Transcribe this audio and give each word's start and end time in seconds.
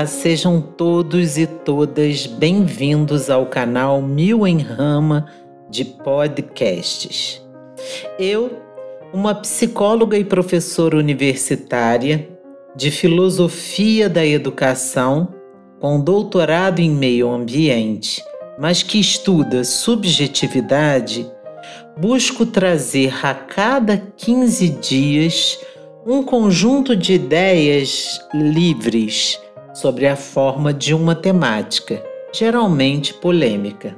Olá, 0.00 0.06
sejam 0.06 0.62
todos 0.62 1.36
e 1.36 1.46
todas 1.46 2.26
bem-vindos 2.26 3.28
ao 3.28 3.44
canal 3.44 4.00
Mil 4.00 4.46
em 4.46 4.56
Rama 4.56 5.26
de 5.68 5.84
podcasts. 5.84 7.46
Eu, 8.18 8.62
uma 9.12 9.34
psicóloga 9.34 10.16
e 10.16 10.24
professora 10.24 10.96
universitária 10.96 12.30
de 12.74 12.90
filosofia 12.90 14.08
da 14.08 14.24
educação, 14.24 15.34
com 15.78 16.00
doutorado 16.00 16.78
em 16.78 16.88
meio 16.90 17.28
ambiente, 17.30 18.24
mas 18.58 18.82
que 18.82 18.98
estuda 18.98 19.64
subjetividade, 19.64 21.30
busco 21.98 22.46
trazer 22.46 23.14
a 23.22 23.34
cada 23.34 23.98
15 23.98 24.66
dias 24.66 25.58
um 26.06 26.22
conjunto 26.22 26.96
de 26.96 27.12
ideias 27.12 28.18
livres 28.32 29.38
sobre 29.72 30.06
a 30.06 30.16
forma 30.16 30.72
de 30.72 30.94
uma 30.94 31.14
temática, 31.14 32.02
geralmente 32.32 33.14
polêmica. 33.14 33.96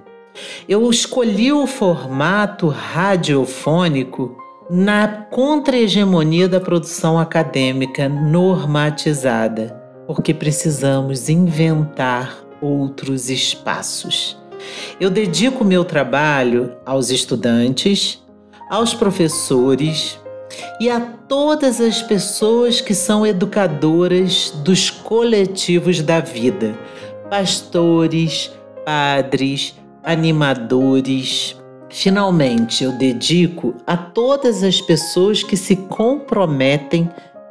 Eu 0.69 0.89
escolhi 0.91 1.53
o 1.53 1.67
formato 1.67 2.69
radiofônico 2.69 4.37
na 4.71 5.07
contra-hegemonia 5.09 6.48
da 6.48 6.61
produção 6.61 7.19
acadêmica 7.19 8.09
normatizada, 8.09 9.79
porque 10.07 10.33
precisamos 10.33 11.29
inventar 11.29 12.43
outros 12.61 13.29
espaços. 13.29 14.41
Eu 15.01 15.11
dedico 15.11 15.65
meu 15.65 15.84
trabalho 15.84 16.73
aos 16.87 17.11
estudantes, 17.11 18.23
aos 18.70 18.95
professores, 18.95 20.19
e 20.81 20.91
a 20.91 21.00
todas 21.00 21.81
as 21.81 22.03
pessoas 22.03 22.81
que 22.81 22.95
são 22.95 23.27
educadoras 23.27 24.50
dos 24.64 24.91
coletivos 24.91 26.00
da 26.03 26.20
vida, 26.20 26.75
pastores, 27.31 28.50
padres, 28.84 29.75
animadores. 30.03 31.56
Finalmente, 31.89 32.84
eu 32.84 32.92
dedico 32.92 33.75
a 33.86 33.97
todas 33.97 34.62
as 34.62 34.80
pessoas 34.80 35.42
que 35.42 35.56
se 35.56 35.77
comprometem 35.77 37.08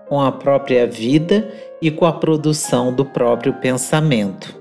com 0.10 0.20
a 0.20 0.32
própria 0.32 0.86
vida 0.86 1.50
e 1.82 1.90
com 1.90 2.06
a 2.06 2.14
produção 2.14 2.94
do 2.94 3.06
próprio 3.06 3.54
pensamento. 3.54 4.60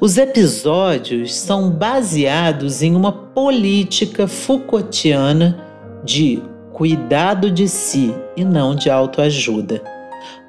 Os 0.00 0.16
episódios 0.16 1.34
são 1.34 1.70
baseados 1.70 2.82
em 2.82 2.94
uma 2.94 3.12
política 3.12 4.26
Foucaultiana 4.26 5.66
de 6.04 6.42
cuidado 6.80 7.50
de 7.50 7.68
si 7.68 8.14
e 8.34 8.42
não 8.42 8.74
de 8.74 8.88
autoajuda. 8.88 9.82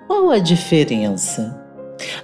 Qual 0.07 0.31
a 0.31 0.39
diferença? 0.39 1.61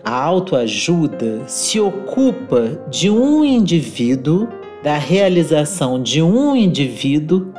A 0.02 0.14
autoajuda 0.14 1.42
se 1.46 1.78
ocupa 1.78 2.80
de 2.90 3.10
um 3.10 3.44
indivíduo, 3.44 4.48
da 4.82 4.98
realização 4.98 6.02
de 6.02 6.22
um 6.22 6.56
indivíduo, 6.56 7.52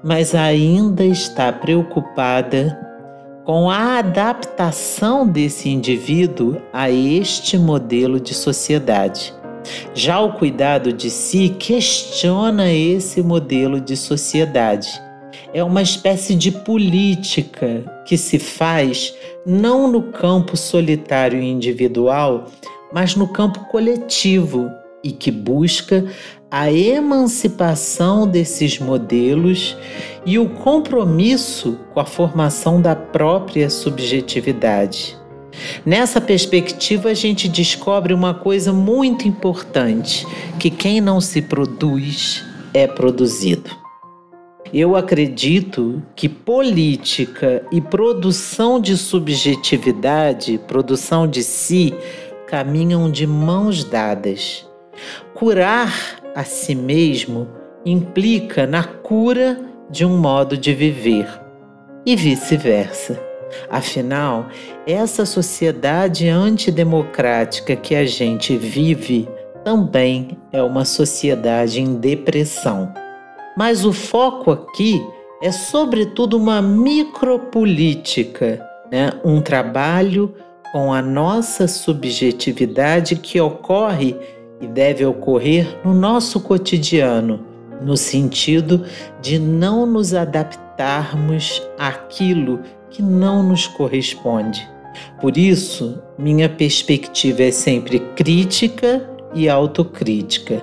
mas 0.00 0.32
ainda 0.32 1.04
está 1.04 1.52
preocupada 1.52 2.78
com 3.44 3.68
a 3.68 3.98
adaptação 3.98 5.26
desse 5.26 5.68
indivíduo 5.70 6.62
a 6.72 6.88
este 6.88 7.58
modelo 7.58 8.20
de 8.20 8.32
sociedade. 8.32 9.34
Já 9.92 10.20
o 10.20 10.34
cuidado 10.34 10.92
de 10.92 11.10
si 11.10 11.48
questiona 11.48 12.72
esse 12.72 13.20
modelo 13.24 13.80
de 13.80 13.96
sociedade 13.96 15.04
é 15.56 15.64
uma 15.64 15.80
espécie 15.80 16.34
de 16.34 16.52
política 16.52 17.82
que 18.04 18.18
se 18.18 18.38
faz 18.38 19.14
não 19.46 19.90
no 19.90 20.02
campo 20.02 20.54
solitário 20.54 21.40
e 21.40 21.46
individual, 21.46 22.44
mas 22.92 23.16
no 23.16 23.26
campo 23.26 23.60
coletivo 23.70 24.70
e 25.02 25.10
que 25.10 25.30
busca 25.30 26.04
a 26.50 26.70
emancipação 26.70 28.28
desses 28.28 28.78
modelos 28.78 29.74
e 30.26 30.38
o 30.38 30.46
compromisso 30.46 31.80
com 31.94 32.00
a 32.00 32.04
formação 32.04 32.82
da 32.82 32.94
própria 32.94 33.70
subjetividade. 33.70 35.16
Nessa 35.86 36.20
perspectiva, 36.20 37.08
a 37.08 37.14
gente 37.14 37.48
descobre 37.48 38.12
uma 38.12 38.34
coisa 38.34 38.74
muito 38.74 39.26
importante: 39.26 40.26
que 40.58 40.68
quem 40.68 41.00
não 41.00 41.18
se 41.18 41.40
produz 41.40 42.44
é 42.74 42.86
produzido. 42.86 43.85
Eu 44.72 44.96
acredito 44.96 46.02
que 46.14 46.28
política 46.28 47.64
e 47.70 47.80
produção 47.80 48.80
de 48.80 48.96
subjetividade, 48.96 50.58
produção 50.66 51.26
de 51.26 51.42
si, 51.42 51.94
caminham 52.46 53.10
de 53.10 53.26
mãos 53.26 53.84
dadas. 53.84 54.66
Curar 55.34 56.20
a 56.34 56.44
si 56.44 56.74
mesmo 56.74 57.48
implica 57.84 58.66
na 58.66 58.82
cura 58.82 59.60
de 59.90 60.04
um 60.04 60.18
modo 60.18 60.56
de 60.56 60.74
viver 60.74 61.28
e 62.04 62.16
vice-versa. 62.16 63.20
Afinal, 63.70 64.46
essa 64.86 65.24
sociedade 65.24 66.28
antidemocrática 66.28 67.76
que 67.76 67.94
a 67.94 68.04
gente 68.04 68.56
vive 68.56 69.28
também 69.64 70.36
é 70.52 70.62
uma 70.62 70.84
sociedade 70.84 71.80
em 71.80 71.94
depressão. 71.96 72.92
Mas 73.56 73.84
o 73.84 73.92
foco 73.92 74.50
aqui 74.50 75.00
é, 75.42 75.52
sobretudo, 75.52 76.38
uma 76.38 76.62
micropolítica, 76.62 78.66
né? 78.90 79.12
um 79.24 79.40
trabalho 79.40 80.34
com 80.72 80.92
a 80.92 81.00
nossa 81.02 81.68
subjetividade 81.68 83.16
que 83.16 83.40
ocorre 83.40 84.16
e 84.60 84.66
deve 84.66 85.04
ocorrer 85.04 85.78
no 85.84 85.94
nosso 85.94 86.40
cotidiano, 86.40 87.44
no 87.82 87.96
sentido 87.96 88.84
de 89.20 89.38
não 89.38 89.84
nos 89.84 90.14
adaptarmos 90.14 91.62
àquilo 91.78 92.60
que 92.90 93.02
não 93.02 93.42
nos 93.42 93.66
corresponde. 93.66 94.66
Por 95.20 95.36
isso, 95.36 96.02
minha 96.18 96.48
perspectiva 96.48 97.42
é 97.42 97.50
sempre 97.50 98.00
crítica 98.16 99.06
e 99.34 99.46
autocrítica. 99.48 100.62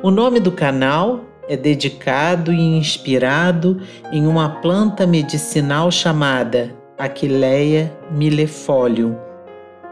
O 0.00 0.12
nome 0.12 0.38
do 0.38 0.52
canal 0.52 1.24
é 1.48 1.56
dedicado 1.56 2.52
e 2.52 2.60
inspirado 2.60 3.80
em 4.12 4.26
uma 4.26 4.48
planta 4.48 5.06
medicinal 5.06 5.90
chamada 5.90 6.74
Aquileia 6.96 7.92
millefolium, 8.10 9.16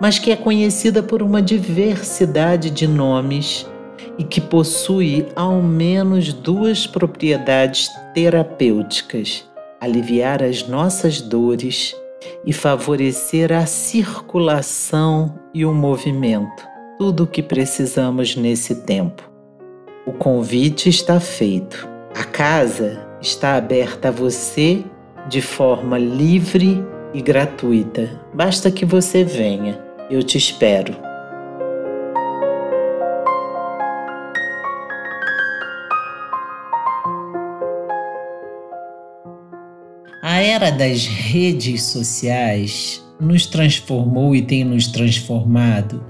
mas 0.00 0.18
que 0.18 0.30
é 0.30 0.36
conhecida 0.36 1.02
por 1.02 1.22
uma 1.22 1.42
diversidade 1.42 2.70
de 2.70 2.86
nomes 2.86 3.66
e 4.18 4.24
que 4.24 4.40
possui 4.40 5.26
ao 5.34 5.60
menos 5.60 6.32
duas 6.32 6.86
propriedades 6.86 7.88
terapêuticas: 8.14 9.44
aliviar 9.80 10.42
as 10.42 10.66
nossas 10.66 11.20
dores 11.20 11.96
e 12.44 12.52
favorecer 12.52 13.52
a 13.52 13.66
circulação 13.66 15.34
e 15.52 15.64
o 15.64 15.74
movimento, 15.74 16.66
tudo 16.98 17.24
o 17.24 17.26
que 17.26 17.42
precisamos 17.42 18.36
nesse 18.36 18.84
tempo. 18.84 19.31
O 20.04 20.12
convite 20.12 20.88
está 20.88 21.20
feito. 21.20 21.88
A 22.12 22.24
casa 22.24 23.06
está 23.20 23.54
aberta 23.54 24.08
a 24.08 24.10
você 24.10 24.84
de 25.28 25.40
forma 25.40 25.96
livre 25.96 26.84
e 27.14 27.22
gratuita. 27.22 28.20
Basta 28.34 28.68
que 28.68 28.84
você 28.84 29.22
venha. 29.22 29.80
Eu 30.10 30.20
te 30.24 30.36
espero. 30.36 30.96
A 40.20 40.40
era 40.40 40.70
das 40.70 41.06
redes 41.06 41.84
sociais 41.84 43.01
nos 43.22 43.46
transformou 43.46 44.34
e 44.34 44.42
tem 44.42 44.64
nos 44.64 44.88
transformado 44.88 46.04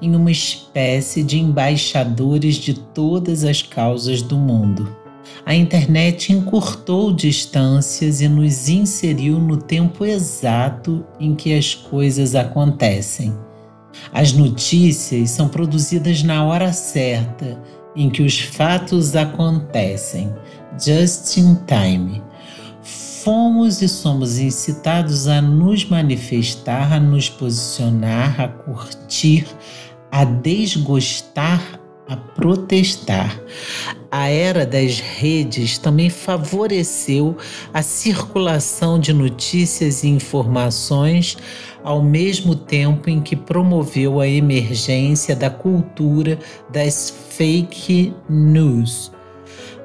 em 0.00 0.14
uma 0.14 0.30
espécie 0.30 1.22
de 1.22 1.38
embaixadores 1.38 2.56
de 2.56 2.74
todas 2.74 3.42
as 3.42 3.62
causas 3.62 4.22
do 4.22 4.36
mundo. 4.36 4.96
A 5.44 5.54
internet 5.54 6.32
encurtou 6.32 7.12
distâncias 7.12 8.20
e 8.20 8.28
nos 8.28 8.68
inseriu 8.68 9.38
no 9.38 9.56
tempo 9.56 10.04
exato 10.04 11.04
em 11.18 11.34
que 11.34 11.54
as 11.54 11.74
coisas 11.74 12.34
acontecem. 12.34 13.34
As 14.12 14.32
notícias 14.32 15.30
são 15.30 15.48
produzidas 15.48 16.22
na 16.22 16.44
hora 16.44 16.72
certa 16.72 17.60
em 17.96 18.08
que 18.08 18.22
os 18.22 18.38
fatos 18.38 19.16
acontecem, 19.16 20.32
just 20.78 21.36
in 21.36 21.56
time 21.66 22.22
fomos 23.28 23.82
e 23.82 23.88
somos 23.90 24.38
incitados 24.38 25.28
a 25.28 25.42
nos 25.42 25.84
manifestar, 25.84 26.94
a 26.94 26.98
nos 26.98 27.28
posicionar, 27.28 28.40
a 28.40 28.48
curtir, 28.48 29.46
a 30.10 30.24
desgostar, 30.24 31.78
a 32.08 32.16
protestar. 32.16 33.38
A 34.10 34.30
era 34.30 34.64
das 34.64 34.98
redes 35.00 35.76
também 35.76 36.08
favoreceu 36.08 37.36
a 37.74 37.82
circulação 37.82 38.98
de 38.98 39.12
notícias 39.12 40.04
e 40.04 40.08
informações, 40.08 41.36
ao 41.84 42.02
mesmo 42.02 42.54
tempo 42.54 43.10
em 43.10 43.20
que 43.20 43.36
promoveu 43.36 44.22
a 44.22 44.26
emergência 44.26 45.36
da 45.36 45.50
cultura 45.50 46.38
das 46.72 47.14
fake 47.28 48.14
news 48.26 49.12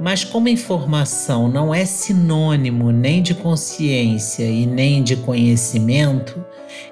mas 0.04 0.26
como 0.26 0.50
informação 0.50 1.48
não 1.48 1.74
é 1.74 1.86
sinônimo 1.86 2.92
nem 2.92 3.24
de 3.24 3.34
consciência 3.34 4.44
e 4.44 4.66
nem 4.66 5.02
de 5.02 5.16
conhecimento, 5.16 6.44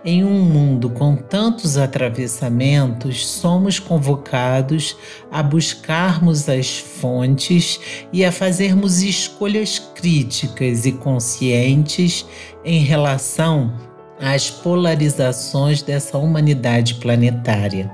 em 0.05 0.23
um 0.23 0.39
mundo 0.39 0.89
com 0.89 1.17
tantos 1.17 1.77
atravessamentos, 1.77 3.27
somos 3.27 3.79
convocados 3.79 4.95
a 5.29 5.43
buscarmos 5.43 6.47
as 6.47 6.77
fontes 6.77 7.81
e 8.13 8.23
a 8.23 8.31
fazermos 8.31 9.01
escolhas 9.01 9.77
críticas 9.77 10.85
e 10.85 10.93
conscientes 10.93 12.25
em 12.63 12.79
relação 12.79 13.73
às 14.21 14.49
polarizações 14.49 15.81
dessa 15.81 16.17
humanidade 16.17 16.95
planetária. 16.95 17.91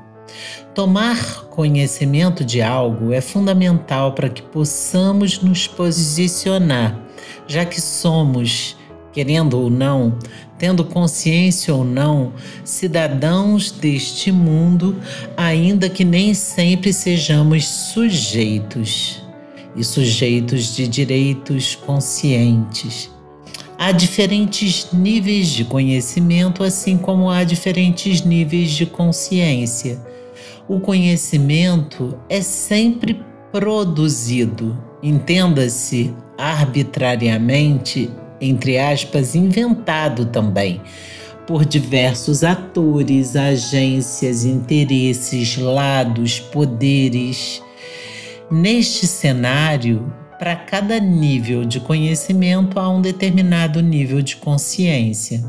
Tomar 0.77 1.45
conhecimento 1.49 2.45
de 2.45 2.61
algo 2.61 3.11
é 3.11 3.19
fundamental 3.19 4.13
para 4.13 4.29
que 4.29 4.43
possamos 4.43 5.41
nos 5.41 5.65
posicionar, 5.65 7.03
já 7.47 7.65
que 7.65 7.81
somos, 7.81 8.77
querendo 9.11 9.59
ou 9.59 9.71
não, 9.71 10.19
tendo 10.55 10.85
consciência 10.85 11.73
ou 11.73 11.83
não, 11.83 12.31
cidadãos 12.63 13.71
deste 13.71 14.31
mundo, 14.31 14.95
ainda 15.35 15.89
que 15.89 16.05
nem 16.05 16.35
sempre 16.35 16.93
sejamos 16.93 17.65
sujeitos 17.65 19.23
e 19.75 19.83
sujeitos 19.83 20.75
de 20.75 20.87
direitos 20.87 21.73
conscientes. 21.73 23.09
Há 23.79 23.91
diferentes 23.91 24.89
níveis 24.93 25.47
de 25.47 25.65
conhecimento, 25.65 26.63
assim 26.63 26.99
como 26.99 27.31
há 27.31 27.43
diferentes 27.43 28.21
níveis 28.21 28.69
de 28.69 28.85
consciência 28.85 30.05
o 30.67 30.79
conhecimento 30.79 32.17
é 32.29 32.41
sempre 32.41 33.21
produzido, 33.51 34.77
entenda-se 35.01 36.13
arbitrariamente, 36.37 38.09
entre 38.39 38.77
aspas, 38.77 39.35
inventado 39.35 40.25
também, 40.25 40.81
por 41.47 41.65
diversos 41.65 42.43
atores, 42.43 43.35
agências, 43.35 44.43
interesses, 44.43 45.57
lados, 45.57 46.39
poderes. 46.39 47.63
Neste 48.51 49.07
cenário, 49.07 50.13
para 50.37 50.55
cada 50.55 50.99
nível 50.99 51.65
de 51.65 51.79
conhecimento 51.79 52.79
há 52.79 52.89
um 52.89 53.01
determinado 53.01 53.81
nível 53.81 54.21
de 54.21 54.35
consciência. 54.35 55.43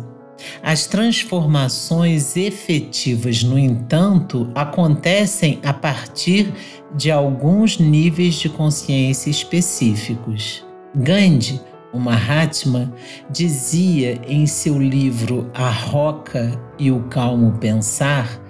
As 0.62 0.86
transformações 0.86 2.36
efetivas, 2.36 3.42
no 3.42 3.58
entanto, 3.58 4.50
acontecem 4.54 5.58
a 5.64 5.72
partir 5.72 6.52
de 6.96 7.10
alguns 7.10 7.78
níveis 7.78 8.34
de 8.34 8.48
consciência 8.48 9.30
específicos. 9.30 10.64
Gandhi, 10.94 11.60
o 11.92 11.98
Mahatma, 11.98 12.92
dizia 13.30 14.20
em 14.26 14.46
seu 14.46 14.78
livro 14.78 15.50
A 15.54 15.70
Roca 15.70 16.60
e 16.78 16.90
o 16.90 17.04
Calmo 17.04 17.52
Pensar 17.58 18.40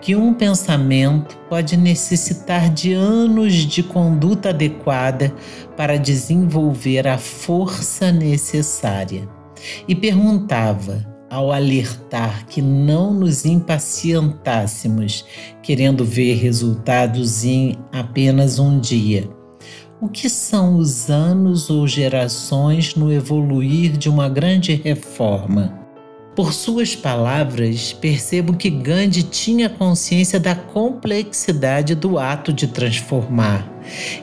que 0.00 0.16
um 0.16 0.34
pensamento 0.34 1.36
pode 1.48 1.76
necessitar 1.76 2.68
de 2.70 2.92
anos 2.92 3.54
de 3.54 3.82
conduta 3.82 4.48
adequada 4.48 5.32
para 5.76 5.98
desenvolver 5.98 7.06
a 7.06 7.18
força 7.18 8.10
necessária. 8.10 9.28
E 9.86 9.94
perguntava: 9.94 11.06
ao 11.30 11.52
alertar 11.52 12.44
que 12.46 12.60
não 12.60 13.14
nos 13.14 13.44
impacientássemos, 13.46 15.24
querendo 15.62 16.04
ver 16.04 16.34
resultados 16.34 17.44
em 17.44 17.76
apenas 17.92 18.58
um 18.58 18.80
dia. 18.80 19.30
O 20.00 20.08
que 20.08 20.28
são 20.28 20.76
os 20.76 21.08
anos 21.08 21.70
ou 21.70 21.86
gerações 21.86 22.96
no 22.96 23.12
evoluir 23.12 23.96
de 23.96 24.08
uma 24.08 24.28
grande 24.28 24.74
reforma? 24.74 25.78
Por 26.34 26.54
suas 26.54 26.96
palavras, 26.96 27.92
percebo 27.92 28.56
que 28.56 28.70
Gandhi 28.70 29.22
tinha 29.22 29.68
consciência 29.68 30.40
da 30.40 30.54
complexidade 30.54 31.94
do 31.94 32.18
ato 32.18 32.52
de 32.52 32.66
transformar, 32.66 33.70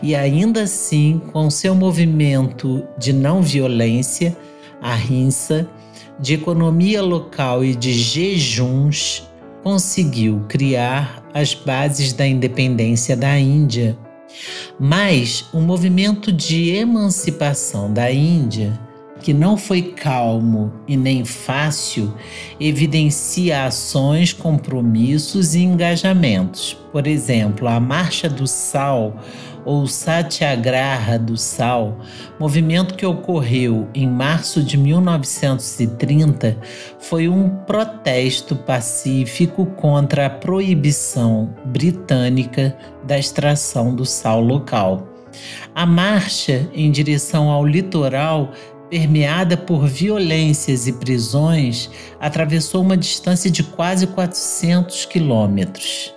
e 0.01 0.15
ainda 0.15 0.63
assim, 0.63 1.21
com 1.31 1.49
seu 1.49 1.75
movimento 1.75 2.83
de 2.97 3.13
não 3.13 3.41
violência, 3.41 4.35
a 4.81 4.95
rinça, 4.95 5.69
de 6.19 6.33
economia 6.33 7.01
local 7.01 7.63
e 7.63 7.75
de 7.75 7.93
jejuns, 7.93 9.27
conseguiu 9.63 10.45
criar 10.47 11.23
as 11.33 11.53
bases 11.53 12.13
da 12.13 12.25
independência 12.25 13.15
da 13.15 13.37
Índia. 13.37 13.97
Mas 14.79 15.45
o 15.53 15.59
movimento 15.59 16.31
de 16.31 16.69
emancipação 16.71 17.91
da 17.91 18.11
Índia, 18.11 18.79
que 19.21 19.33
não 19.33 19.57
foi 19.57 19.81
calmo 19.81 20.71
e 20.87 20.95
nem 20.95 21.25
fácil, 21.25 22.13
evidencia 22.59 23.65
ações, 23.65 24.31
compromissos 24.31 25.55
e 25.55 25.63
engajamentos. 25.63 26.77
Por 26.91 27.07
exemplo, 27.07 27.67
a 27.67 27.79
Marcha 27.79 28.29
do 28.29 28.47
Sal 28.47 29.15
ou 29.67 29.85
Satyagraha 29.85 31.19
do 31.19 31.35
Sal, 31.35 31.99
movimento 32.39 32.95
que 32.95 33.05
ocorreu 33.05 33.89
em 33.93 34.07
março 34.07 34.63
de 34.63 34.77
1930, 34.77 36.57
foi 36.99 37.27
um 37.27 37.49
protesto 37.49 38.55
pacífico 38.55 39.65
contra 39.65 40.27
a 40.27 40.29
proibição 40.29 41.53
britânica 41.65 42.77
da 43.03 43.19
extração 43.19 43.93
do 43.93 44.05
sal 44.05 44.39
local. 44.39 45.05
A 45.75 45.85
marcha 45.85 46.69
em 46.73 46.89
direção 46.89 47.49
ao 47.49 47.67
litoral 47.67 48.53
permeada 48.89 49.57
por 49.57 49.85
violências 49.85 50.87
e 50.87 50.93
prisões, 50.93 51.89
atravessou 52.21 52.81
uma 52.81 52.95
distância 52.95 53.51
de 53.51 53.61
quase 53.61 54.07
400 54.07 55.03
quilômetros. 55.03 56.16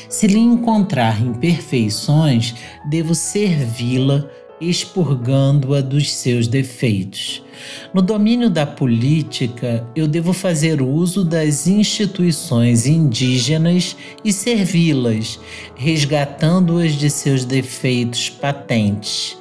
Se 0.08 0.26
lhe 0.26 0.38
encontrar 0.38 1.20
imperfeições, 1.20 2.54
devo 2.88 3.14
servi-la 3.14 4.28
expurgando-a 4.60 5.80
dos 5.80 6.12
seus 6.12 6.46
defeitos. 6.46 7.43
No 7.92 8.02
domínio 8.02 8.50
da 8.50 8.66
política, 8.66 9.86
eu 9.94 10.06
devo 10.08 10.32
fazer 10.32 10.82
uso 10.82 11.24
das 11.24 11.66
instituições 11.66 12.86
indígenas 12.86 13.96
e 14.24 14.32
servi-las, 14.32 15.38
resgatando-as 15.76 16.92
de 16.92 17.08
seus 17.08 17.44
defeitos 17.44 18.28
patentes. 18.28 19.36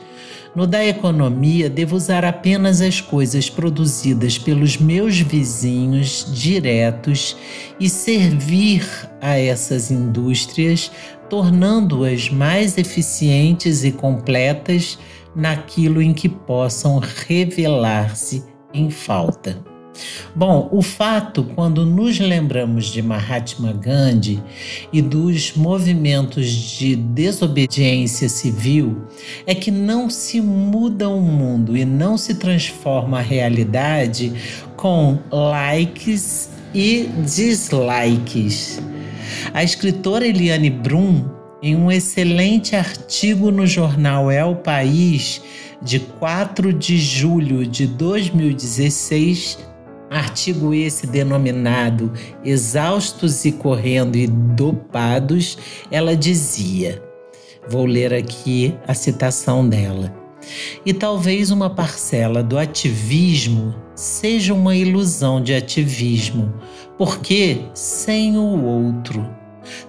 No 0.56 0.68
da 0.68 0.86
economia, 0.86 1.68
devo 1.68 1.96
usar 1.96 2.24
apenas 2.24 2.80
as 2.80 3.02
coisas 3.02 3.50
produzidas 3.50 4.38
pelos 4.38 4.78
meus 4.78 5.20
vizinhos 5.20 6.28
diretos 6.32 7.36
e 7.80 7.90
servir 7.90 8.88
a 9.20 9.36
essas 9.36 9.90
indústrias, 9.90 10.92
tornando-as 11.28 12.30
mais 12.30 12.78
eficientes 12.78 13.84
e 13.84 13.92
completas 13.92 15.00
naquilo 15.36 16.02
em 16.02 16.14
que 16.14 16.30
possam 16.30 17.00
revelar-se 17.00 18.44
em 18.74 18.90
falta. 18.90 19.74
Bom, 20.36 20.70
o 20.72 20.82
fato, 20.82 21.44
quando 21.56 21.86
nos 21.86 22.20
lembramos 22.20 22.88
de 22.88 23.02
Mahatma 23.02 23.72
Gandhi 23.74 24.42
e 24.92 25.02
dos 25.02 25.54
movimentos 25.56 26.50
de 26.50 26.96
desobediência 26.96 28.28
civil, 28.28 29.04
é 29.46 29.54
que 29.54 29.70
não 29.70 30.10
se 30.10 30.42
muda 30.42 31.08
o 31.08 31.22
mundo 31.22 31.78
e 31.78 31.86
não 31.86 32.18
se 32.18 32.36
transforma 32.36 33.20
a 33.20 33.22
realidade 33.22 34.34
com 34.76 35.20
likes 35.32 36.50
e 36.74 37.08
dislikes. 37.24 38.82
A 39.54 39.64
escritora 39.64 40.26
Eliane 40.26 40.70
Brum, 40.70 41.26
em 41.64 41.78
um 41.78 41.90
excelente 41.90 42.76
artigo 42.76 43.50
no 43.50 43.66
jornal 43.66 44.30
É 44.30 44.44
o 44.44 44.54
País, 44.54 45.42
de 45.82 45.98
4 45.98 46.74
de 46.74 46.98
julho 46.98 47.66
de 47.66 47.88
2016, 47.88 49.60
artigo 50.10 50.74
esse 50.74 51.08
denominado 51.08 52.12
Exaustos 52.44 53.46
e 53.46 53.54
Correndo 53.54 54.18
e 54.18 54.28
Dopados, 54.28 55.58
ela 55.90 56.18
dizia: 56.18 57.02
vou 57.70 57.86
ler 57.86 58.14
aqui 58.14 58.76
a 58.86 58.94
citação 58.94 59.68
dela. 59.68 60.14
E 60.86 60.94
talvez 60.94 61.50
uma 61.50 61.70
parcela 61.70 62.44
do 62.44 62.60
ativismo 62.60 63.74
seja 63.96 64.54
uma 64.54 64.76
ilusão 64.76 65.42
de 65.42 65.54
ativismo, 65.54 66.54
porque 66.98 67.62
sem 67.74 68.38
o 68.38 68.62
outro. 68.66 69.26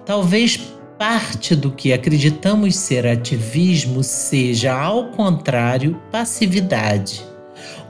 Talvez 0.05 0.74
parte 0.97 1.55
do 1.55 1.71
que 1.71 1.91
acreditamos 1.91 2.75
ser 2.75 3.05
ativismo 3.05 4.03
seja, 4.03 4.73
ao 4.73 5.05
contrário, 5.11 6.01
passividade. 6.11 7.23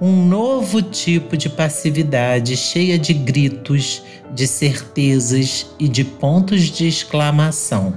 Um 0.01 0.27
novo 0.27 0.81
tipo 0.81 1.37
de 1.37 1.49
passividade 1.49 2.57
cheia 2.57 2.97
de 2.97 3.13
gritos, 3.13 4.03
de 4.33 4.47
certezas 4.47 5.67
e 5.79 5.87
de 5.87 6.03
pontos 6.03 6.63
de 6.63 6.87
exclamação. 6.87 7.95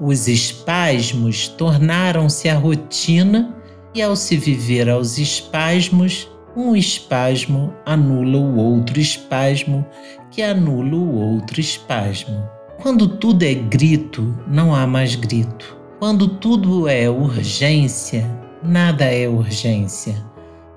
Os 0.00 0.28
espasmos 0.28 1.48
tornaram-se 1.48 2.48
a 2.48 2.56
rotina 2.56 3.54
e, 3.94 4.02
ao 4.02 4.16
se 4.16 4.36
viver 4.36 4.88
aos 4.88 5.18
espasmos, 5.18 6.28
um 6.56 6.74
espasmo 6.74 7.72
anula 7.84 8.38
o 8.38 8.56
outro 8.56 8.98
espasmo, 8.98 9.86
que 10.30 10.42
anula 10.42 10.96
o 10.96 11.14
outro 11.14 11.60
espasmo. 11.60 12.57
Quando 12.80 13.08
tudo 13.08 13.42
é 13.42 13.54
grito, 13.54 14.38
não 14.46 14.72
há 14.72 14.86
mais 14.86 15.16
grito. 15.16 15.76
Quando 15.98 16.28
tudo 16.28 16.86
é 16.86 17.10
urgência, 17.10 18.24
nada 18.62 19.04
é 19.04 19.28
urgência. 19.28 20.14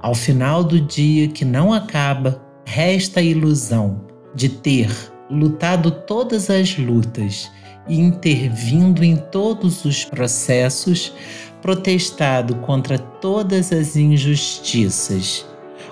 Ao 0.02 0.16
final 0.16 0.64
do 0.64 0.82
dia 0.82 1.28
que 1.28 1.46
não 1.46 1.72
acaba, 1.72 2.42
resta 2.66 3.20
a 3.20 3.24
ilusão 3.24 4.02
de 4.34 4.50
ter 4.50 4.90
lutado 5.30 5.92
todas 5.92 6.50
as 6.50 6.76
lutas 6.76 7.52
e 7.88 8.00
intervindo 8.00 9.04
em 9.04 9.16
todos 9.16 9.86
os 9.86 10.04
processos, 10.04 11.14
protestado 11.62 12.56
contra 12.56 12.98
todas 12.98 13.72
as 13.72 13.96
injustiças. 13.96 15.46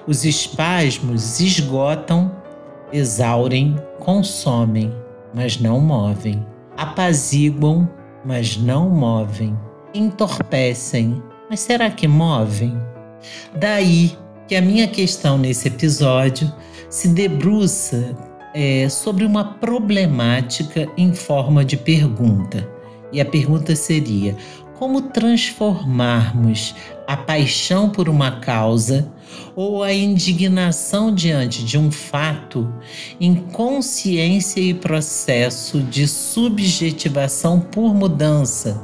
Os 0.08 0.26
espasmos 0.26 1.40
esgotam, 1.40 2.36
exaurem, 2.92 3.76
consomem 4.00 4.92
mas 5.34 5.60
não 5.60 5.80
movem. 5.80 6.46
Apaziguam, 6.78 7.90
mas 8.26 8.58
não 8.58 8.90
movem. 8.90 9.58
Entorpecem, 9.94 11.22
mas 11.50 11.60
será 11.60 11.90
que 11.90 12.08
movem? 12.08 12.78
Daí 13.60 14.18
que 14.48 14.56
a 14.56 14.62
minha 14.62 14.88
questão 14.88 15.38
nesse 15.38 15.68
episódio 15.68 16.52
se 16.90 17.08
debruça 17.10 18.16
é, 18.54 18.90
sobre 18.90 19.26
uma 19.26 19.44
problemática 19.44 20.88
em 20.98 21.14
forma 21.14 21.64
de 21.64 21.78
pergunta. 21.78 22.68
E 23.12 23.22
a 23.22 23.26
pergunta 23.26 23.76
seria: 23.76 24.36
como 24.78 25.02
transformarmos 25.02 26.76
a 27.10 27.18
paixão 27.18 27.90
por 27.90 28.08
uma 28.08 28.40
causa 28.40 29.12
ou 29.56 29.82
a 29.82 29.92
indignação 29.92 31.12
diante 31.12 31.66
de 31.66 31.76
um 31.76 31.90
fato 31.90 32.72
em 33.20 33.34
consciência 33.34 34.60
e 34.60 34.76
processo 34.76 35.82
de 35.82 36.08
subjetivação 36.08 37.60
por 37.60 37.96
mudança, 37.96 38.80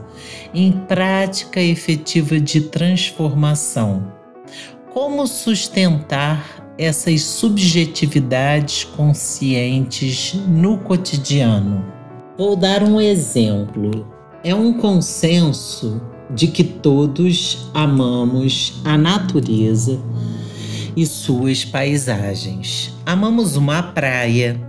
em 0.56 0.72
prática 0.72 1.62
efetiva 1.62 2.40
de 2.40 2.62
transformação. 2.62 4.12
Como 4.92 5.28
sustentar 5.28 6.74
essas 6.80 7.22
subjetividades 7.22 8.86
conscientes 8.86 10.34
no 10.48 10.80
cotidiano? 10.80 11.86
Vou 12.36 12.56
dar 12.56 12.82
um 12.82 13.00
exemplo 13.00 14.16
é 14.46 14.54
um 14.54 14.74
consenso 14.74 16.00
de 16.30 16.48
que 16.48 16.64
todos 16.64 17.70
amamos 17.74 18.82
a 18.84 18.98
natureza 18.98 20.00
e 20.96 21.06
suas 21.06 21.66
paisagens. 21.66 22.94
Amamos 23.06 23.56
uma 23.56 23.84
praia, 23.84 24.60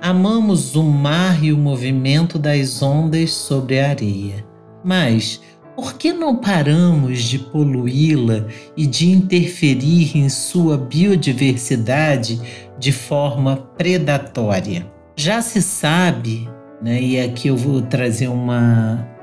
amamos 0.00 0.74
o 0.74 0.82
mar 0.82 1.44
e 1.44 1.52
o 1.52 1.58
movimento 1.58 2.38
das 2.38 2.82
ondas 2.82 3.32
sobre 3.32 3.78
a 3.78 3.90
areia. 3.90 4.44
Mas 4.82 5.40
por 5.76 5.94
que 5.94 6.12
não 6.12 6.36
paramos 6.36 7.22
de 7.22 7.38
poluí-la 7.38 8.46
e 8.76 8.86
de 8.86 9.10
interferir 9.10 10.16
em 10.16 10.28
sua 10.28 10.78
biodiversidade 10.78 12.40
de 12.78 12.92
forma 12.92 13.56
predatória? 13.76 14.86
Já 15.16 15.42
se 15.42 15.62
sabe, 15.62 16.48
né, 16.82 17.00
e 17.00 17.20
aqui 17.20 17.48
eu 17.48 17.56
vou 17.56 17.82
trazer 17.82 18.28
uma 18.28 19.13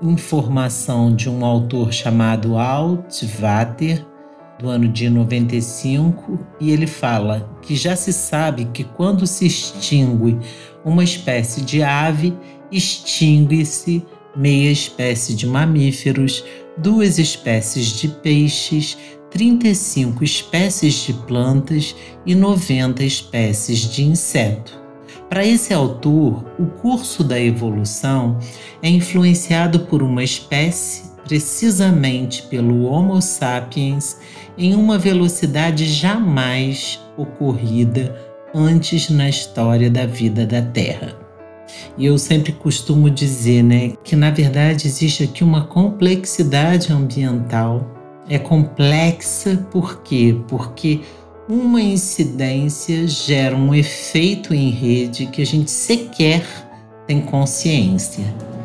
informação 0.00 1.14
de 1.14 1.28
um 1.28 1.44
autor 1.44 1.92
chamado 1.92 2.56
Altvater, 2.56 4.04
do 4.58 4.68
ano 4.68 4.88
de 4.88 5.08
95, 5.08 6.38
e 6.60 6.70
ele 6.70 6.86
fala 6.86 7.48
que 7.62 7.76
já 7.76 7.94
se 7.94 8.12
sabe 8.12 8.64
que 8.66 8.82
quando 8.82 9.26
se 9.26 9.46
extingue 9.46 10.36
uma 10.84 11.04
espécie 11.04 11.60
de 11.60 11.82
ave, 11.82 12.36
extingue-se 12.70 14.04
meia 14.36 14.70
espécie 14.70 15.34
de 15.34 15.46
mamíferos, 15.46 16.44
duas 16.76 17.18
espécies 17.18 17.86
de 17.86 18.08
peixes, 18.08 18.98
35 19.30 20.24
espécies 20.24 20.94
de 21.04 21.12
plantas 21.12 21.94
e 22.24 22.34
90 22.34 23.04
espécies 23.04 23.80
de 23.80 24.04
inseto. 24.04 24.77
Para 25.28 25.44
esse 25.44 25.74
autor, 25.74 26.44
o 26.58 26.66
curso 26.66 27.22
da 27.22 27.38
evolução 27.38 28.38
é 28.82 28.88
influenciado 28.88 29.80
por 29.80 30.02
uma 30.02 30.24
espécie, 30.24 31.12
precisamente 31.22 32.44
pelo 32.44 32.84
Homo 32.84 33.20
sapiens, 33.20 34.16
em 34.56 34.74
uma 34.74 34.96
velocidade 34.98 35.84
jamais 35.84 36.98
ocorrida 37.16 38.16
antes 38.54 39.10
na 39.10 39.28
história 39.28 39.90
da 39.90 40.06
vida 40.06 40.46
da 40.46 40.62
Terra. 40.62 41.14
E 41.98 42.06
eu 42.06 42.16
sempre 42.16 42.52
costumo 42.52 43.10
dizer, 43.10 43.62
né, 43.62 43.92
que 44.02 44.16
na 44.16 44.30
verdade 44.30 44.86
existe 44.86 45.24
aqui 45.24 45.44
uma 45.44 45.66
complexidade 45.66 46.90
ambiental. 46.90 47.86
É 48.30 48.38
complexa 48.38 49.66
por 49.70 50.02
quê? 50.02 50.38
Porque 50.48 51.00
uma 51.48 51.80
incidência 51.80 53.08
gera 53.08 53.56
um 53.56 53.74
efeito 53.74 54.52
em 54.52 54.68
rede 54.68 55.26
que 55.26 55.40
a 55.40 55.46
gente 55.46 55.70
sequer 55.70 56.44
tem 57.06 57.22
consciência, 57.22 58.24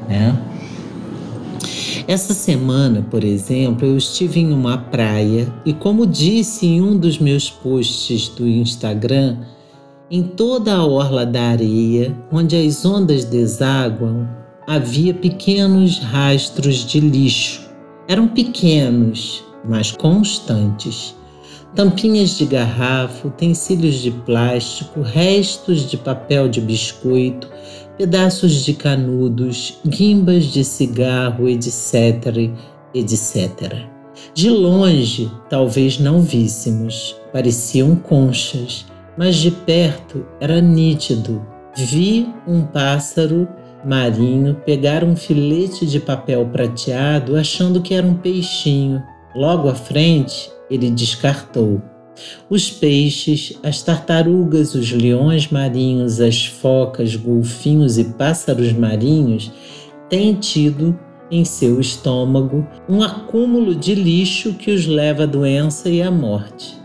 né? 0.09 0.37
Essa 2.05 2.33
semana, 2.33 3.01
por 3.09 3.23
exemplo, 3.23 3.87
eu 3.87 3.95
estive 3.95 4.41
em 4.41 4.51
uma 4.51 4.77
praia 4.77 5.47
e, 5.65 5.71
como 5.71 6.05
disse 6.05 6.65
em 6.65 6.81
um 6.81 6.97
dos 6.97 7.17
meus 7.17 7.49
posts 7.49 8.27
do 8.27 8.45
Instagram, 8.45 9.37
em 10.11 10.21
toda 10.21 10.75
a 10.75 10.85
orla 10.85 11.25
da 11.25 11.41
areia, 11.41 12.13
onde 12.29 12.57
as 12.57 12.83
ondas 12.83 13.23
desaguam, 13.23 14.27
havia 14.67 15.13
pequenos 15.13 15.99
rastros 15.99 16.85
de 16.85 16.99
lixo. 16.99 17.61
Eram 18.09 18.27
pequenos, 18.27 19.41
mas 19.63 19.93
constantes 19.93 21.15
tampinhas 21.75 22.37
de 22.37 22.45
garrafa, 22.45 23.27
utensílios 23.27 23.95
de 23.95 24.11
plástico, 24.11 25.01
restos 25.01 25.89
de 25.89 25.97
papel 25.97 26.47
de 26.47 26.61
biscoito, 26.61 27.49
pedaços 27.97 28.63
de 28.63 28.73
canudos, 28.73 29.79
guimbas 29.85 30.45
de 30.45 30.63
cigarro, 30.63 31.47
etc., 31.49 32.51
etc. 32.93 33.87
De 34.33 34.49
longe, 34.49 35.31
talvez 35.49 35.99
não 35.99 36.21
víssemos, 36.21 37.15
pareciam 37.31 37.95
conchas, 37.95 38.85
mas 39.17 39.35
de 39.35 39.51
perto 39.51 40.25
era 40.39 40.61
nítido. 40.61 41.45
Vi 41.75 42.27
um 42.47 42.63
pássaro 42.63 43.47
marinho 43.83 44.55
pegar 44.65 45.03
um 45.03 45.15
filete 45.15 45.85
de 45.85 45.99
papel 45.99 46.45
prateado 46.45 47.35
achando 47.35 47.81
que 47.81 47.93
era 47.93 48.05
um 48.05 48.15
peixinho. 48.15 49.03
Logo 49.35 49.67
à 49.67 49.75
frente, 49.75 50.52
ele 50.69 50.89
descartou. 50.89 51.81
Os 52.49 52.69
peixes, 52.69 53.57
as 53.63 53.81
tartarugas, 53.81 54.75
os 54.75 54.91
leões 54.91 55.49
marinhos, 55.49 56.21
as 56.21 56.45
focas, 56.45 57.15
golfinhos 57.15 57.97
e 57.97 58.03
pássaros 58.03 58.71
marinhos 58.71 59.51
têm 60.09 60.35
tido 60.35 60.97
em 61.31 61.43
seu 61.43 61.79
estômago 61.79 62.67
um 62.87 63.01
acúmulo 63.01 63.73
de 63.73 63.95
lixo 63.95 64.53
que 64.53 64.71
os 64.71 64.85
leva 64.85 65.23
à 65.23 65.25
doença 65.25 65.89
e 65.89 66.01
à 66.01 66.11
morte. 66.11 66.77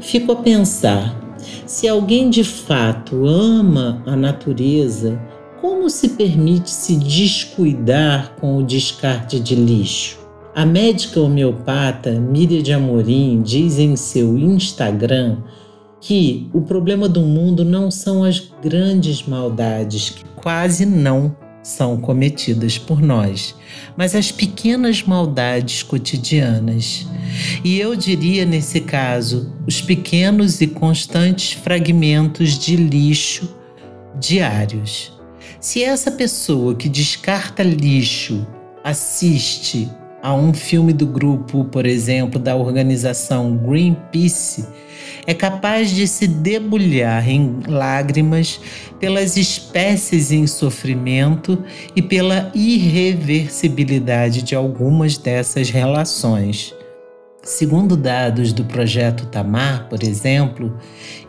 Fico 0.00 0.32
a 0.32 0.36
pensar: 0.36 1.18
se 1.66 1.88
alguém 1.88 2.28
de 2.28 2.44
fato 2.44 3.26
ama 3.26 4.02
a 4.06 4.14
natureza, 4.14 5.18
como 5.60 5.88
se 5.88 6.10
permite 6.10 6.70
se 6.70 6.96
descuidar 6.96 8.34
com 8.38 8.58
o 8.58 8.62
descarte 8.62 9.40
de 9.40 9.54
lixo? 9.54 10.27
A 10.54 10.64
médica 10.64 11.20
homeopata 11.20 12.18
Miriam 12.18 12.78
Amorim 12.78 13.42
diz 13.42 13.78
em 13.78 13.94
seu 13.96 14.36
Instagram 14.36 15.38
que 16.00 16.48
o 16.52 16.62
problema 16.62 17.08
do 17.08 17.20
mundo 17.20 17.64
não 17.64 17.90
são 17.90 18.24
as 18.24 18.50
grandes 18.62 19.22
maldades 19.26 20.10
que 20.10 20.24
quase 20.36 20.86
não 20.86 21.36
são 21.62 21.98
cometidas 21.98 22.78
por 22.78 23.00
nós, 23.02 23.54
mas 23.96 24.14
as 24.14 24.32
pequenas 24.32 25.02
maldades 25.02 25.82
cotidianas. 25.82 27.06
E 27.62 27.78
eu 27.78 27.94
diria 27.94 28.44
nesse 28.46 28.80
caso, 28.80 29.52
os 29.66 29.80
pequenos 29.80 30.60
e 30.60 30.66
constantes 30.66 31.52
fragmentos 31.52 32.58
de 32.58 32.74
lixo 32.74 33.54
diários. 34.18 35.12
Se 35.60 35.82
essa 35.82 36.10
pessoa 36.10 36.74
que 36.74 36.88
descarta 36.88 37.62
lixo 37.62 38.46
assiste 38.82 39.90
a 40.22 40.34
um 40.34 40.52
filme 40.52 40.92
do 40.92 41.06
grupo, 41.06 41.64
por 41.64 41.86
exemplo, 41.86 42.38
da 42.38 42.56
organização 42.56 43.56
Greenpeace, 43.56 44.66
é 45.26 45.34
capaz 45.34 45.90
de 45.90 46.08
se 46.08 46.26
debulhar 46.26 47.28
em 47.28 47.60
lágrimas 47.66 48.60
pelas 48.98 49.36
espécies 49.36 50.32
em 50.32 50.46
sofrimento 50.46 51.62
e 51.94 52.00
pela 52.00 52.50
irreversibilidade 52.54 54.42
de 54.42 54.54
algumas 54.54 55.18
dessas 55.18 55.68
relações. 55.70 56.74
Segundo 57.42 57.96
dados 57.96 58.52
do 58.52 58.64
projeto 58.64 59.26
Tamar, 59.26 59.88
por 59.88 60.02
exemplo, 60.02 60.76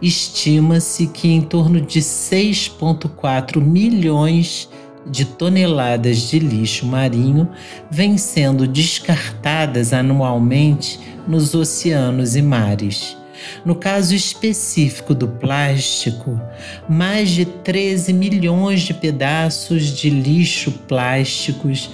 estima-se 0.02 1.08
que 1.08 1.30
em 1.30 1.42
torno 1.42 1.80
de 1.80 2.00
6,4 2.00 3.62
milhões 3.62 4.68
de 4.68 4.79
toneladas 5.26 6.30
de 6.30 6.40
lixo 6.40 6.86
marinho 6.86 7.50
vêm 7.90 8.18
sendo 8.18 8.68
descartadas 8.68 9.94
anualmente 9.94 11.00
nos 11.28 11.54
oceanos 11.54 12.36
e 12.36 12.42
mares. 12.42 13.18
No 13.64 13.76
caso 13.76 14.14
específico 14.14 15.14
do 15.14 15.28
plástico, 15.28 16.40
mais 16.88 17.30
de 17.30 17.46
13 17.46 18.14
milhões 18.14 18.82
de 18.82 18.94
pedaços 18.94 19.86
de 19.98 20.10
lixo 20.10 20.72
plásticos 20.88 21.90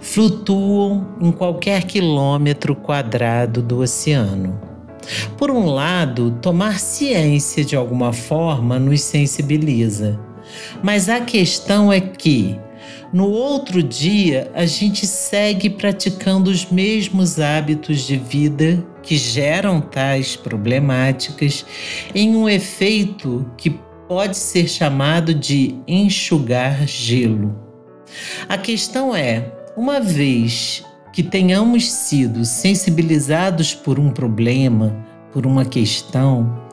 flutuam 0.00 1.06
em 1.20 1.30
qualquer 1.30 1.84
quilômetro 1.84 2.74
quadrado 2.74 3.62
do 3.62 3.80
oceano. 3.80 4.58
Por 5.36 5.50
um 5.50 5.66
lado, 5.66 6.32
tomar 6.42 6.80
ciência 6.80 7.64
de 7.64 7.76
alguma 7.76 8.12
forma 8.12 8.78
nos 8.78 9.00
sensibiliza. 9.02 10.18
Mas 10.82 11.08
a 11.08 11.20
questão 11.20 11.92
é 11.92 12.00
que, 12.00 12.58
no 13.12 13.28
outro 13.28 13.82
dia, 13.82 14.50
a 14.54 14.66
gente 14.66 15.06
segue 15.06 15.70
praticando 15.70 16.50
os 16.50 16.66
mesmos 16.70 17.40
hábitos 17.40 18.06
de 18.06 18.16
vida 18.16 18.84
que 19.02 19.16
geram 19.16 19.80
tais 19.80 20.36
problemáticas 20.36 21.64
em 22.14 22.36
um 22.36 22.48
efeito 22.48 23.50
que 23.56 23.78
pode 24.08 24.36
ser 24.36 24.68
chamado 24.68 25.34
de 25.34 25.76
enxugar 25.86 26.86
gelo. 26.86 27.56
A 28.48 28.56
questão 28.56 29.14
é, 29.14 29.52
uma 29.76 30.00
vez 30.00 30.84
que 31.12 31.22
tenhamos 31.22 31.90
sido 31.90 32.44
sensibilizados 32.44 33.74
por 33.74 33.98
um 33.98 34.10
problema, 34.10 34.94
por 35.32 35.46
uma 35.46 35.64
questão, 35.64 36.65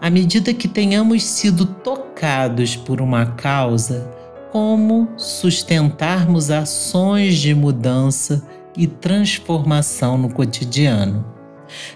à 0.00 0.10
medida 0.10 0.54
que 0.54 0.68
tenhamos 0.68 1.22
sido 1.24 1.66
tocados 1.66 2.76
por 2.76 3.00
uma 3.00 3.26
causa, 3.26 4.10
como 4.52 5.08
sustentarmos 5.16 6.50
ações 6.50 7.38
de 7.38 7.54
mudança 7.54 8.46
e 8.76 8.86
transformação 8.86 10.16
no 10.16 10.28
cotidiano. 10.28 11.24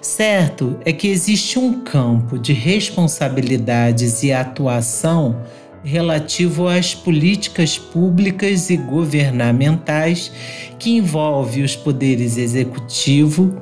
Certo 0.01 0.79
é 0.85 0.93
que 0.93 1.09
existe 1.09 1.59
um 1.59 1.85
campo 1.85 2.39
de 2.39 2.53
responsabilidades 2.53 4.23
e 4.23 4.33
atuação 4.33 5.41
relativo 5.85 6.67
às 6.67 6.95
políticas 6.95 7.79
públicas 7.79 8.71
e 8.71 8.77
governamentais 8.77 10.33
que 10.79 10.97
envolve 10.97 11.63
os 11.63 11.77
poderes 11.77 12.37
executivo, 12.37 13.55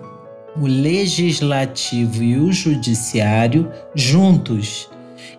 o 0.61 0.67
legislativo 0.67 2.23
e 2.23 2.37
o 2.37 2.53
judiciário 2.53 3.71
juntos, 3.95 4.89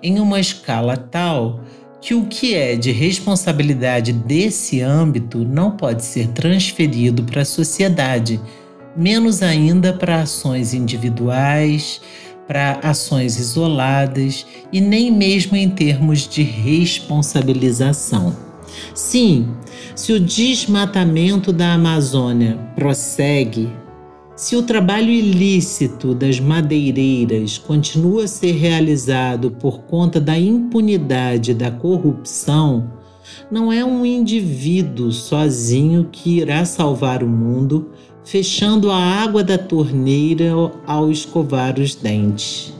em 0.01 0.19
uma 0.19 0.39
escala 0.39 0.95
tal 0.95 1.61
que 1.99 2.13
o 2.13 2.25
que 2.25 2.53
é 2.53 2.75
de 2.75 2.91
responsabilidade 2.91 4.13
desse 4.13 4.81
âmbito 4.81 5.39
não 5.39 5.71
pode 5.71 6.05
ser 6.05 6.27
transferido 6.29 7.23
para 7.23 7.41
a 7.41 7.45
sociedade, 7.45 8.39
menos 8.95 9.41
ainda 9.41 9.91
para 9.91 10.21
ações 10.21 10.73
individuais, 10.73 11.99
para 12.47 12.79
ações 12.83 13.37
isoladas 13.37 14.45
e 14.71 14.79
nem 14.79 15.11
mesmo 15.11 15.57
em 15.57 15.69
termos 15.69 16.27
de 16.27 16.43
responsabilização. 16.43 18.35
Sim, 18.93 19.49
se 19.95 20.13
o 20.13 20.19
desmatamento 20.19 21.51
da 21.51 21.73
Amazônia 21.73 22.57
prossegue, 22.75 23.69
se 24.37 24.55
o 24.55 24.61
trabalho 24.61 25.09
ilícito 25.09 26.13
das 26.13 26.39
madeireiras 26.39 27.57
continua 27.57 28.25
a 28.25 28.27
ser 28.27 28.51
realizado 28.51 29.49
por 29.49 29.79
conta 29.79 30.21
da 30.21 30.37
impunidade 30.37 31.55
da 31.55 31.71
corrupção, 31.71 32.87
não 33.49 33.73
é 33.73 33.83
um 33.83 34.05
indivíduo 34.05 35.11
sozinho 35.11 36.07
que 36.11 36.37
irá 36.37 36.63
salvar 36.65 37.23
o 37.23 37.27
mundo, 37.27 37.89
fechando 38.23 38.91
a 38.91 38.97
água 38.97 39.43
da 39.43 39.57
torneira 39.57 40.51
ao 40.85 41.09
escovar 41.09 41.79
os 41.79 41.95
dentes. 41.95 42.71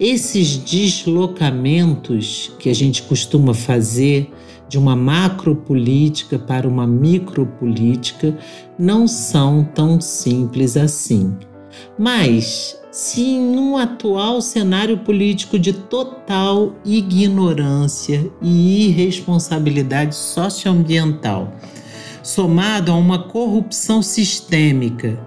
Esses 0.00 0.56
deslocamentos 0.56 2.52
que 2.58 2.68
a 2.68 2.74
gente 2.74 3.02
costuma 3.02 3.54
fazer 3.54 4.28
de 4.68 4.78
uma 4.78 4.96
macropolítica 4.96 6.38
para 6.38 6.68
uma 6.68 6.86
micropolítica 6.86 8.36
não 8.78 9.06
são 9.06 9.64
tão 9.64 10.00
simples 10.00 10.76
assim. 10.76 11.36
Mas, 11.98 12.80
se 12.90 13.22
em 13.22 13.58
um 13.58 13.76
atual 13.76 14.40
cenário 14.40 14.98
político 14.98 15.58
de 15.58 15.72
total 15.72 16.74
ignorância 16.84 18.30
e 18.40 18.88
irresponsabilidade 18.88 20.14
socioambiental, 20.14 21.52
somado 22.22 22.90
a 22.90 22.96
uma 22.96 23.18
corrupção 23.18 24.02
sistêmica, 24.02 25.20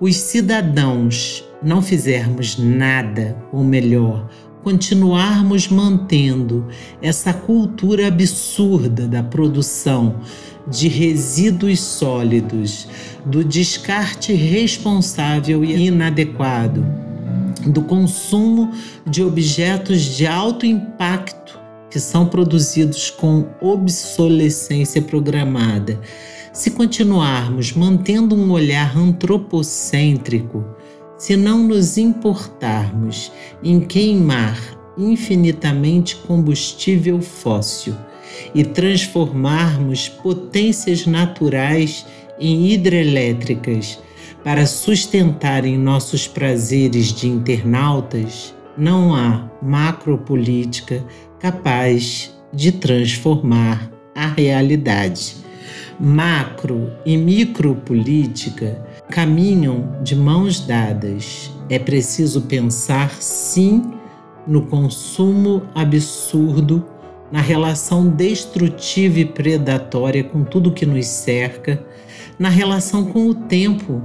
os 0.00 0.16
cidadãos 0.16 1.44
não 1.62 1.82
fizermos 1.82 2.58
nada, 2.58 3.36
ou 3.52 3.64
melhor, 3.64 4.28
continuarmos 4.66 5.68
mantendo 5.68 6.66
essa 7.00 7.32
cultura 7.32 8.08
absurda 8.08 9.06
da 9.06 9.22
produção 9.22 10.16
de 10.66 10.88
resíduos 10.88 11.78
sólidos, 11.78 12.88
do 13.24 13.44
descarte 13.44 14.32
responsável 14.32 15.64
e 15.64 15.86
inadequado, 15.86 16.84
do 17.64 17.80
consumo 17.82 18.72
de 19.08 19.22
objetos 19.22 20.02
de 20.02 20.26
alto 20.26 20.66
impacto 20.66 21.60
que 21.88 22.00
são 22.00 22.26
produzidos 22.26 23.08
com 23.08 23.46
obsolescência 23.60 25.00
programada. 25.00 26.00
Se 26.52 26.72
continuarmos 26.72 27.72
mantendo 27.72 28.34
um 28.34 28.50
olhar 28.50 28.98
antropocêntrico, 28.98 30.64
se 31.18 31.36
não 31.36 31.62
nos 31.62 31.96
importarmos 31.96 33.32
em 33.62 33.80
queimar 33.80 34.58
infinitamente 34.98 36.16
combustível 36.16 37.20
fóssil 37.20 37.94
e 38.54 38.64
transformarmos 38.64 40.08
potências 40.08 41.06
naturais 41.06 42.06
em 42.38 42.70
hidrelétricas 42.70 43.98
para 44.42 44.66
sustentarem 44.66 45.76
nossos 45.76 46.28
prazeres 46.28 47.12
de 47.12 47.28
internautas, 47.28 48.54
não 48.76 49.14
há 49.14 49.50
macropolítica 49.62 51.04
capaz 51.40 52.32
de 52.52 52.72
transformar 52.72 53.90
a 54.14 54.26
realidade. 54.28 55.45
Macro 55.98 56.92
e 57.06 57.16
micropolítica 57.16 58.84
caminham 59.10 59.98
de 60.02 60.14
mãos 60.14 60.60
dadas. 60.60 61.50
É 61.70 61.78
preciso 61.78 62.42
pensar, 62.42 63.10
sim, 63.20 63.82
no 64.46 64.62
consumo 64.62 65.62
absurdo, 65.74 66.84
na 67.32 67.40
relação 67.40 68.08
destrutiva 68.08 69.20
e 69.20 69.24
predatória 69.24 70.22
com 70.22 70.44
tudo 70.44 70.72
que 70.72 70.86
nos 70.86 71.06
cerca, 71.06 71.84
na 72.38 72.48
relação 72.48 73.06
com 73.06 73.26
o 73.26 73.34
tempo, 73.34 74.02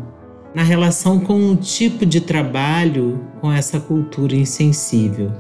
na 0.56 0.64
relação 0.64 1.20
com 1.20 1.36
um 1.36 1.56
tipo 1.56 2.06
de 2.06 2.22
trabalho 2.22 3.20
com 3.40 3.52
essa 3.52 3.80
cultura 3.80 4.36
insensível. 4.36 5.32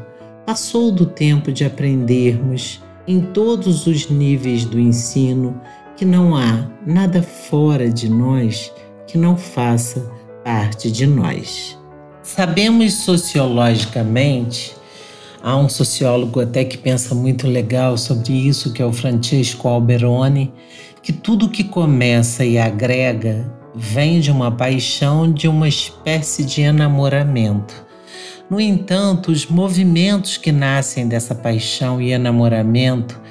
Passou 0.45 0.91
do 0.91 1.05
tempo 1.05 1.51
de 1.51 1.63
aprendermos, 1.63 2.83
em 3.07 3.21
todos 3.21 3.87
os 3.87 4.09
níveis 4.09 4.63
do 4.65 4.79
ensino, 4.79 5.59
que 6.01 6.05
não 6.05 6.35
há 6.35 6.67
nada 6.83 7.21
fora 7.21 7.87
de 7.87 8.09
nós 8.09 8.73
que 9.05 9.19
não 9.19 9.37
faça 9.37 10.11
parte 10.43 10.91
de 10.91 11.05
nós. 11.05 11.77
Sabemos 12.23 12.93
sociologicamente, 13.05 14.73
há 15.43 15.55
um 15.55 15.69
sociólogo 15.69 16.41
até 16.41 16.65
que 16.65 16.75
pensa 16.75 17.13
muito 17.13 17.45
legal 17.45 17.99
sobre 17.99 18.33
isso, 18.33 18.73
que 18.73 18.81
é 18.81 18.85
o 18.85 18.91
Francesco 18.91 19.67
Alberoni, 19.67 20.51
que 21.03 21.13
tudo 21.13 21.47
que 21.47 21.63
começa 21.63 22.43
e 22.43 22.57
agrega 22.57 23.53
vem 23.75 24.19
de 24.19 24.31
uma 24.31 24.51
paixão, 24.51 25.31
de 25.31 25.47
uma 25.47 25.67
espécie 25.67 26.43
de 26.43 26.61
enamoramento. 26.61 27.75
No 28.49 28.59
entanto, 28.59 29.31
os 29.31 29.45
movimentos 29.45 30.35
que 30.35 30.51
nascem 30.51 31.07
dessa 31.07 31.35
paixão 31.35 32.01
e 32.01 32.11
enamoramento 32.11 33.21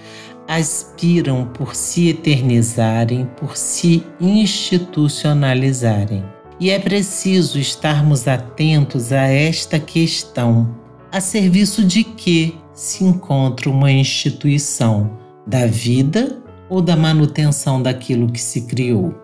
aspiram 0.50 1.46
por 1.46 1.74
se 1.76 2.08
eternizarem, 2.08 3.30
por 3.36 3.56
se 3.56 4.04
institucionalizarem. 4.20 6.24
E 6.58 6.70
é 6.70 6.78
preciso 6.80 7.60
estarmos 7.60 8.26
atentos 8.26 9.12
a 9.12 9.28
esta 9.28 9.78
questão: 9.78 10.74
a 11.12 11.20
serviço 11.20 11.84
de 11.84 12.02
que 12.02 12.58
se 12.74 13.04
encontra 13.04 13.70
uma 13.70 13.92
instituição? 13.92 15.20
Da 15.46 15.66
vida 15.66 16.42
ou 16.68 16.82
da 16.82 16.96
manutenção 16.96 17.80
daquilo 17.80 18.30
que 18.30 18.40
se 18.40 18.62
criou? 18.62 19.14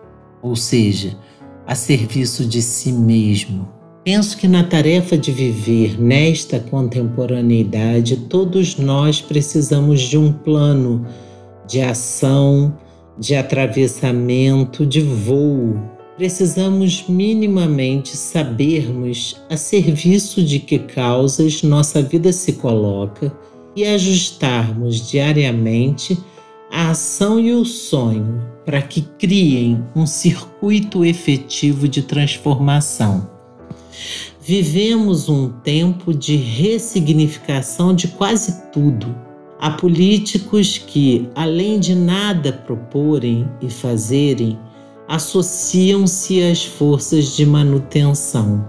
Ou 0.40 0.54
seja, 0.56 1.18
a 1.66 1.74
serviço 1.74 2.46
de 2.46 2.62
si 2.62 2.92
mesmo. 2.92 3.75
Penso 4.06 4.36
que 4.36 4.46
na 4.46 4.62
tarefa 4.62 5.18
de 5.18 5.32
viver 5.32 6.00
nesta 6.00 6.60
contemporaneidade, 6.60 8.16
todos 8.16 8.76
nós 8.76 9.20
precisamos 9.20 10.00
de 10.00 10.16
um 10.16 10.32
plano 10.32 11.04
de 11.66 11.80
ação, 11.80 12.72
de 13.18 13.34
atravessamento, 13.34 14.86
de 14.86 15.00
voo. 15.00 15.76
Precisamos 16.16 17.04
minimamente 17.08 18.16
sabermos 18.16 19.42
a 19.50 19.56
serviço 19.56 20.40
de 20.40 20.60
que 20.60 20.78
causas 20.78 21.64
nossa 21.64 22.00
vida 22.00 22.32
se 22.32 22.52
coloca 22.52 23.36
e 23.74 23.84
ajustarmos 23.84 25.10
diariamente 25.10 26.16
a 26.70 26.90
ação 26.90 27.40
e 27.40 27.52
o 27.52 27.64
sonho 27.64 28.40
para 28.64 28.80
que 28.80 29.02
criem 29.18 29.84
um 29.96 30.06
circuito 30.06 31.04
efetivo 31.04 31.88
de 31.88 32.02
transformação. 32.02 33.34
Vivemos 34.40 35.28
um 35.28 35.48
tempo 35.48 36.14
de 36.14 36.36
ressignificação 36.36 37.94
de 37.94 38.08
quase 38.08 38.70
tudo. 38.70 39.12
Há 39.58 39.70
políticos 39.70 40.78
que, 40.78 41.28
além 41.34 41.80
de 41.80 41.94
nada 41.94 42.52
proporem 42.52 43.48
e 43.60 43.68
fazerem, 43.68 44.58
associam-se 45.08 46.42
às 46.42 46.64
forças 46.64 47.36
de 47.36 47.46
manutenção. 47.46 48.64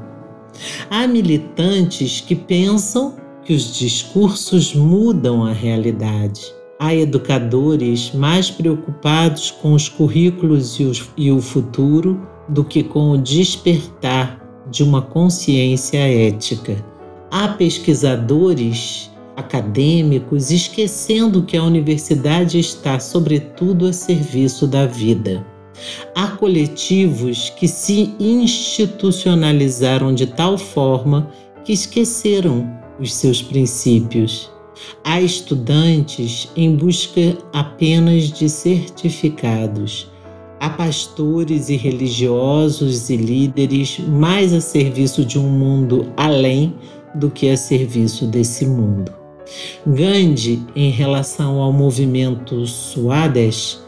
Há 0.89 1.07
militantes 1.07 2.21
que 2.21 2.35
pensam 2.35 3.15
que 3.43 3.53
os 3.53 3.77
discursos 3.77 4.73
mudam 4.73 5.45
a 5.45 5.53
realidade. 5.53 6.41
Há 6.79 6.95
educadores 6.95 8.11
mais 8.13 8.49
preocupados 8.49 9.51
com 9.51 9.73
os 9.73 9.89
currículos 9.89 10.79
e 11.15 11.31
o 11.31 11.41
futuro 11.41 12.27
do 12.49 12.63
que 12.63 12.83
com 12.83 13.11
o 13.11 13.17
despertar 13.17 14.46
de 14.69 14.83
uma 14.83 15.01
consciência 15.01 15.97
ética. 15.97 16.83
Há 17.31 17.49
pesquisadores 17.49 19.11
acadêmicos 19.35 20.49
esquecendo 20.49 21.43
que 21.43 21.55
a 21.55 21.63
universidade 21.63 22.59
está, 22.59 22.99
sobretudo, 22.99 23.85
a 23.87 23.93
serviço 23.93 24.65
da 24.65 24.85
vida. 24.85 25.45
Há 26.15 26.29
coletivos 26.29 27.51
que 27.51 27.67
se 27.67 28.15
institucionalizaram 28.19 30.13
de 30.13 30.25
tal 30.25 30.57
forma 30.57 31.29
que 31.63 31.71
esqueceram 31.73 32.67
os 32.99 33.13
seus 33.13 33.43
princípios. 33.43 34.51
Há 35.03 35.21
estudantes 35.21 36.49
em 36.55 36.75
busca 36.75 37.37
apenas 37.53 38.31
de 38.31 38.49
certificados 38.49 40.09
Há 40.59 40.71
pastores 40.71 41.69
e 41.69 41.75
religiosos 41.75 43.11
e 43.11 43.15
líderes 43.15 43.99
mais 43.99 44.53
a 44.53 44.59
serviço 44.59 45.23
de 45.23 45.37
um 45.37 45.47
mundo 45.47 46.11
além 46.17 46.73
do 47.13 47.29
que 47.29 47.49
a 47.49 47.55
serviço 47.55 48.25
desse 48.25 48.65
mundo. 48.65 49.13
Gandhi, 49.85 50.65
em 50.75 50.89
relação 50.89 51.61
ao 51.61 51.71
movimento 51.71 52.65
Swadesh, 52.65 53.83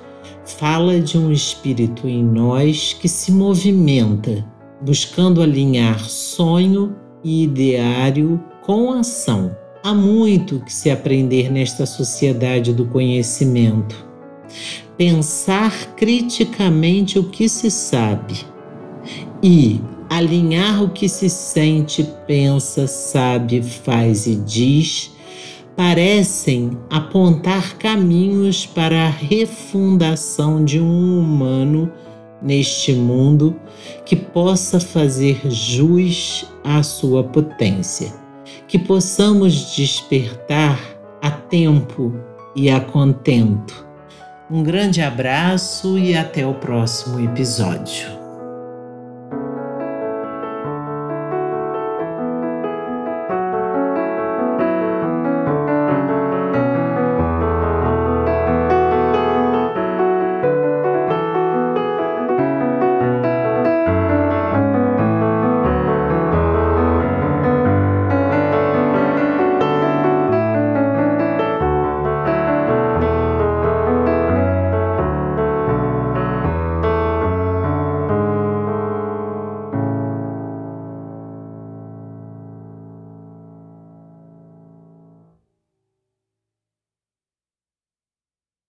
fala 0.45 0.99
de 0.99 1.17
um 1.17 1.31
espírito 1.31 2.07
em 2.07 2.23
nós 2.23 2.93
que 2.93 3.09
se 3.09 3.31
movimenta, 3.31 4.45
buscando 4.79 5.41
alinhar 5.41 5.99
sonho 6.07 6.95
e 7.23 7.45
ideário 7.45 8.39
com 8.61 8.91
ação. 8.91 9.55
Há 9.83 9.93
muito 9.93 10.59
que 10.59 10.71
se 10.71 10.91
aprender 10.91 11.51
nesta 11.51 11.87
sociedade 11.87 12.73
do 12.73 12.85
conhecimento 12.85 14.07
pensar 14.99 15.95
criticamente 15.95 17.17
o 17.17 17.23
que 17.23 17.47
se 17.47 17.71
sabe 17.71 18.45
e 19.41 19.79
alinhar 20.09 20.83
o 20.83 20.89
que 20.89 21.07
se 21.07 21.29
sente, 21.29 22.03
pensa, 22.27 22.85
sabe, 22.85 23.61
faz 23.61 24.27
e 24.27 24.35
diz, 24.35 25.15
parecem 25.73 26.77
apontar 26.89 27.77
caminhos 27.77 28.65
para 28.65 29.05
a 29.05 29.09
refundação 29.09 30.65
de 30.65 30.81
um 30.81 31.17
humano 31.17 31.89
neste 32.41 32.91
mundo 32.91 33.55
que 34.05 34.17
possa 34.17 34.81
fazer 34.81 35.39
jus 35.49 36.45
à 36.61 36.83
sua 36.83 37.23
potência, 37.23 38.13
que 38.67 38.77
possamos 38.77 39.73
despertar 39.77 40.77
a 41.21 41.31
tempo 41.31 42.13
e 42.53 42.69
a 42.69 42.81
contento 42.81 43.88
um 44.49 44.63
grande 44.63 45.01
abraço 45.01 45.97
e 45.97 46.15
até 46.15 46.45
o 46.45 46.53
próximo 46.55 47.19
episódio. 47.19 48.18